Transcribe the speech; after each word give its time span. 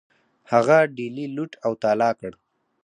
هغه 0.51 0.77
ډیلي 0.97 1.25
لوټ 1.35 1.51
او 1.65 1.71
تالا 1.83 2.09
کړ. 2.19 2.31